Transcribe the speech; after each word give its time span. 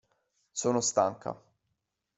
Sono 0.51 0.81
stanca. 0.81 1.39